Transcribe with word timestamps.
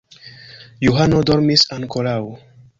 Johano 0.85 1.21
dormis 1.33 1.69
ankoraŭ. 1.79 2.19